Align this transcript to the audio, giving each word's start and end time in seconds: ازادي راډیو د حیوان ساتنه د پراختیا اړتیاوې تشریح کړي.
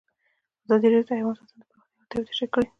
ازادي 0.65 0.87
راډیو 0.91 1.07
د 1.09 1.11
حیوان 1.19 1.35
ساتنه 1.39 1.55
د 1.59 1.63
پراختیا 1.69 1.99
اړتیاوې 2.01 2.27
تشریح 2.29 2.49
کړي. 2.53 2.67